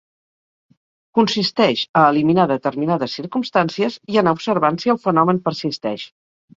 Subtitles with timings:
[1.19, 6.13] Consisteix a eliminar determinades circumstàncies, i anar observant si el fenomen persisteix.